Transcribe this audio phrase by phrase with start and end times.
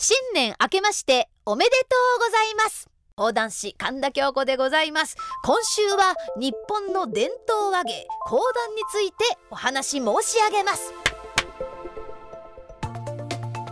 [0.00, 1.76] 新年明けましておめでと
[2.18, 2.88] うございます。
[3.16, 5.16] 講談師神田京子でございます。
[5.44, 10.94] 今週は日本の伝統和芸講談についてお話申し上げます。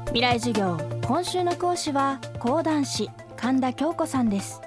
[0.06, 0.76] 未来授業
[1.06, 4.60] 今週の講師は講談師神田京子さんです。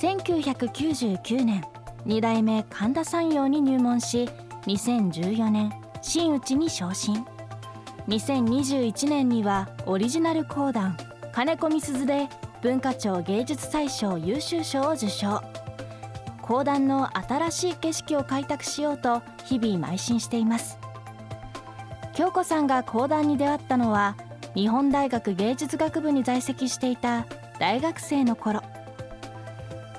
[0.00, 1.64] 1999年
[2.06, 4.30] 2代目神田山陽に入門し
[4.66, 7.26] 2014年真打ちに昇進。
[8.08, 10.96] 2021年にはオリジナル講談
[11.30, 12.26] 金子みすずで
[12.62, 15.42] 文化庁芸術祭賞優秀賞を受賞。
[16.40, 20.78] 講談の新しい景色を開拓しようと日々邁進しています。
[22.14, 24.16] 京子さんが講談に出会ったのは
[24.54, 27.26] 日本大学芸術学部に在籍していた
[27.60, 28.62] 大学生の頃。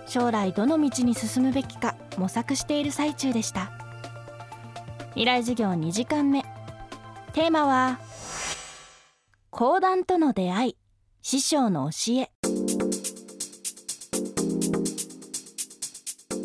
[0.08, 3.72] 将来どの道に進むべきか模索している最中でした。
[5.12, 6.44] 未来授業2時間目。
[7.34, 8.00] テーマは
[9.60, 10.78] 講談との出会い
[11.22, 12.32] 師匠の教え。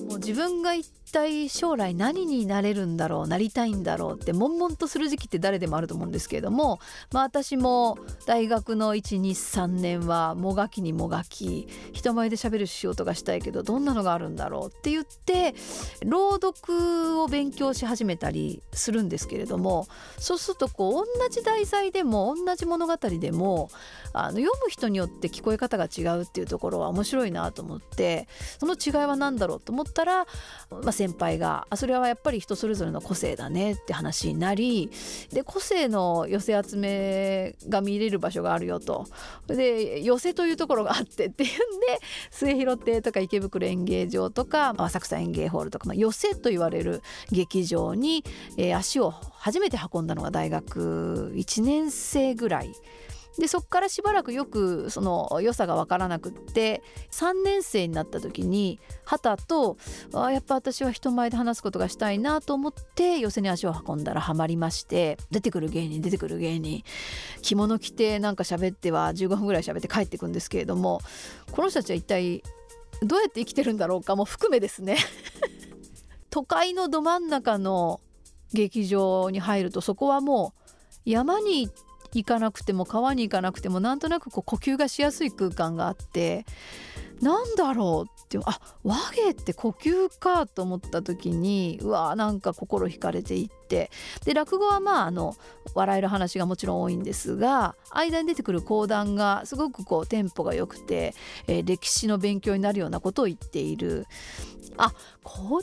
[0.08, 6.80] もう自分が一体将来何になれるんだろうなりたいんだろうって悶々とする時期って誰でもあると思うんですけれども、
[7.12, 15.54] まあ、私も大学の123年はもがきにもがき人前で喋る仕事がしたいけどどんなのがあるんだろうって言って
[16.04, 19.86] 朗読を勉強し始めたりするんですけれども
[20.18, 23.70] そうするとこう同じ題材でも同じ物語でも
[24.12, 28.26] あの読む人によって聞こえ方が違うっていうところは面白いなと思って
[28.58, 30.26] その違いは何だろうと思ったら、
[30.70, 34.90] まあ、先輩があそれはやっぱり人それぞれの個性だねって話になり
[35.30, 39.06] で個性の寄せ集めが見れる場所があるよと。
[39.46, 41.98] で寄せというところがあってっていうんで
[42.30, 48.24] 末広亭とか池袋演芸場とか浅草演芸ホールとか、まあ、寄せと言われる劇場に、
[48.56, 52.72] えー、足を初めて運んだのが大学1年生ぐらい
[53.38, 59.76] でそっからしばらくよくその良さが分からなくって3年生になった時に旗と
[60.12, 66.84] あやっぱ私は人前で話すことがしたいなと思って寄せに足を運んだらハマりまして出てくる芸人出てくる芸人
[67.42, 71.00] 着物着てなんか喋っては15分ぐらい喋って帰ってくんですけれども
[71.50, 72.42] この人たちは一体
[73.02, 74.96] どうやって生きてるんだろうかも含めですね。
[76.30, 78.00] 都会のど真ん中の
[78.52, 80.54] 劇場に入るとそこはも
[81.04, 86.44] う山に行って行かなくても川に行かなくてもなんとなくこう呼吸がしやすい空間があって
[87.20, 93.90] なんだろうってあ和芸って呼吸かと思った時にうわーなんか心惹かれていって
[94.24, 95.36] で落語はまああの
[95.74, 101.14] 笑える話がもちろん多いんですが間に出てくる講談がすごくこうテンポが良くて、
[101.46, 104.06] えー、歴史の勉強になるようなことを言っている。
[104.76, 104.92] あ
[105.22, 105.62] 講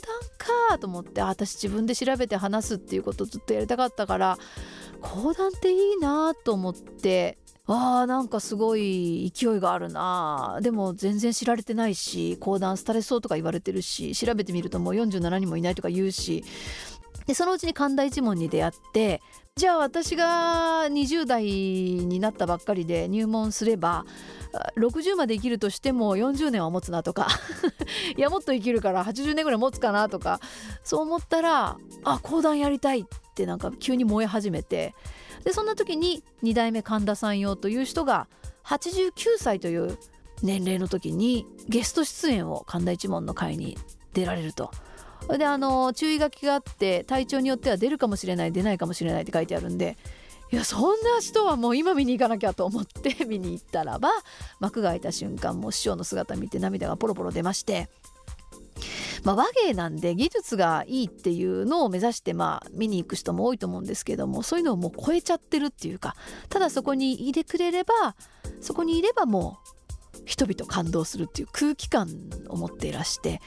[0.70, 4.38] かと思って私自分で調べて話すっていうことをずっとやりたかったから
[5.02, 10.58] 講談っていいなと思ってあーなんかすごい勢いがあるな。
[10.62, 16.44] でも全然知られてないし講談廃れそうとか言われてるし調べてみるともう47人もいないとか言うし。
[17.26, 19.20] でそのうちに神田一門に出会って
[19.54, 24.06] じゃあ私が20代になったばっかりで入門すれば
[24.76, 27.28] 60まで生きるとしても40年は持つなとか
[28.16, 30.40] いやもっと生きるから80年ぐらい持つかなとか
[30.82, 34.94] そう思ったらあ講談やりたいっってなんか急に燃え始めて
[35.44, 38.28] でそんな時に2代目神田さんよという人が
[38.64, 39.98] 89歳という
[40.42, 43.78] 年齢の時にゲスト出演を神田一門の会に
[44.12, 44.70] 出られると。
[45.38, 49.96] であの注意書きがあって体調によっては出るかもしれない出ないかもしれないって書いてあるんで
[50.50, 54.10] いやそんな人はもう今見に行かなきゃと思って見に行ったらば
[54.58, 57.88] 幕が開いた瞬間もう師匠の姿見て涙がポロポロ出まして
[59.24, 66.16] まあ、和芸なんで技術がいいっていうのを目指してまあ見に行く人も多いと思うんですけどもそういうのをもう超えちゃってるっていうか
[66.48, 68.16] ただそこにいてくれれば
[68.60, 69.72] そこにいればもう
[70.24, 72.08] 人々感動するっていう空気感
[72.48, 73.40] を持っていらして、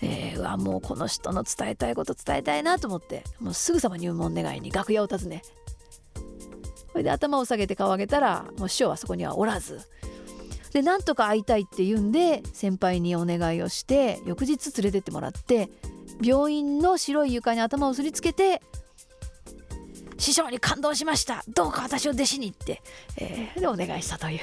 [0.00, 5.42] えー、うわもうこの人の伝えたいこと伝えたいなと思ってもうすぐさま入門願いに楽屋を訪ね
[6.90, 9.80] それで頭を下げて顔を上げたらもう師匠はそこにはおらず
[10.72, 15.68] でなんとか会いたいって言うんで先輩にお願いをして翌日連れてってもらって
[16.22, 18.62] 病院の白い床に頭をすりつけて
[20.18, 21.42] 師匠に感動しました。
[21.48, 22.80] どうか私を弟子にって、
[23.16, 24.40] えー、でお願いしたという。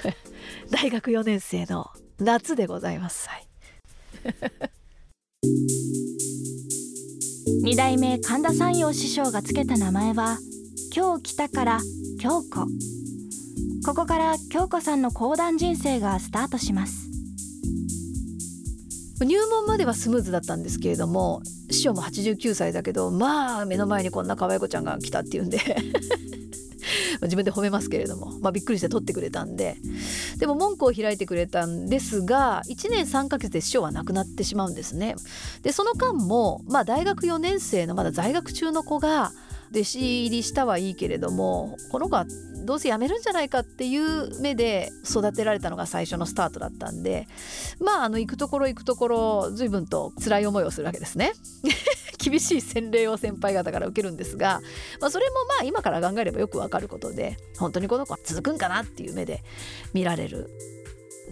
[0.70, 3.28] 大学4年生の夏でございます。
[3.28, 3.46] はい、
[7.62, 10.38] 2代目神田山陽師匠がつけた名前は
[10.94, 11.80] 今日来たから
[12.18, 12.95] 京子。
[13.86, 17.08] ここから京子さんの講談人生がスタートします
[19.24, 21.40] 入門まではスムーズだったんですけれども
[21.70, 25.60] 師匠も89歳だけどまあ目の前にこんな可愛い子ちゃんが来たっていうんで
[27.22, 29.76] 自分で褒めますけれども、まあ、びっくりして取ってくれたんで
[30.38, 35.14] でも文句を開いてくれたんですが1年3ヶ月で師匠は亡くなってしまうんですね。
[35.62, 39.32] でその間も、まあ、大学4年生のまだ在学中の子が
[39.70, 42.26] 弟子入りしたはいいけれどもこの子は
[42.64, 47.28] どうせ辞めるんじゃないかっていう目で育てられたのが最初のスタートだったんで
[47.80, 51.32] まああの行くところ行くところ随分と辛い思いをするわけですね。
[52.18, 54.60] 厳しい洗礼を先輩方から受けるんですが、
[55.00, 59.44] まあ、それもまあ今から考えればよくわかることで本当にこの子は続くんかなっていう目で
[59.92, 60.50] 見られる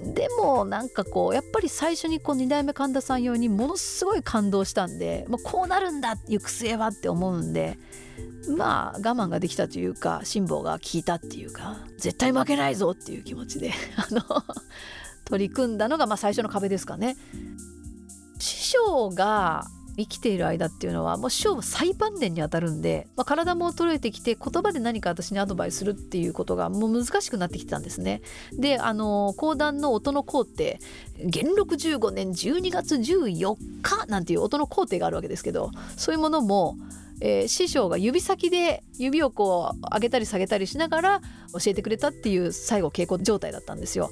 [0.03, 7.79] でもなんかこうやっぱり最初にこう2代目神田さん用にものすごい感動したんで、まあ、こうなるんだ行く末はって思うんで
[8.49, 14.23] まあ我慢ができたというか辛抱が効いたっていうか絶対負けないぞっていう気持ちで あの
[15.25, 17.17] 取り組んだのがまあ最初の壁ですかね。
[18.39, 28.21] 師匠が生きている間っていうのはもう師匠は最晩年にあたるんで、まあ、体も衰えてきて言葉で何か私にアドバイスするっていうことがもう難しくなってきてたんですね。
[28.53, 30.75] であの講談の音の工程
[31.19, 36.77] 元禄15年12月14日なんていう音の工程があるわけですけどそういうものも
[37.21, 41.21] えー、師匠が指先で指をこう上げたり下げたりしながら
[41.53, 44.11] 教えてくれたっていう最後稽古状態だったんですよ。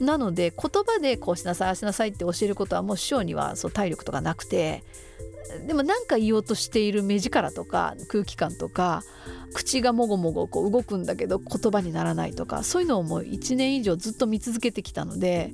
[0.00, 4.84] なので言葉でこうしなさいあしなさいって教えることはもう師匠にはそう体力とかなくて
[5.66, 9.02] でも何か言おうとしている目力とか空気感とか
[9.54, 15.52] 口がもごもごこう動くんだけど言葉にならないとかそういうのをもう1年以上ずっと見続けてきたので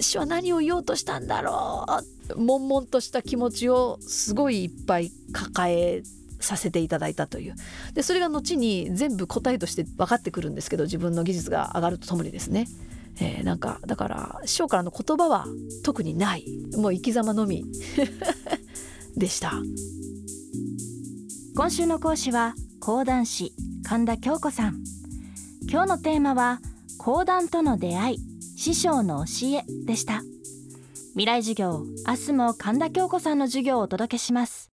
[0.00, 1.86] 師は何を言おうとしたんだろ
[2.30, 6.02] う悶々とした気持ちをすごいいっぱい抱え
[6.40, 7.54] させていただいたという。
[7.94, 12.68] でそれが後に全部答えとして分かってくるんですけど自分の技術が上がるとともにですね、
[13.20, 15.46] えー、なんかだから師匠からの言葉は
[15.84, 16.44] 特にない。
[16.76, 17.64] もう生き様のみ。
[19.18, 19.52] でした。
[21.56, 24.82] 今週の講師は講談師神田京子さん。
[25.70, 26.60] 今日のテーマは
[26.98, 28.18] 講談との出会い
[28.56, 30.22] 師匠の教えでした。
[31.12, 34.67] 未来授業明日も神田京子さんの授業をお届けします。